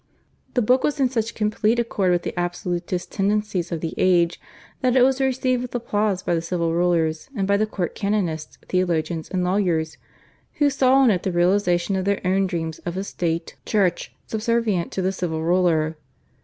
[0.55, 4.41] The book was in such complete accord with the absolutist tendencies of the age
[4.81, 8.57] that it was received with applause by the civil rulers, and by the court canonists,
[8.67, 9.99] theologians, and lawyers,
[10.53, 14.91] who saw in it the realisation of their own dreams of a state Church subservient
[14.93, 15.97] to the civil ruler.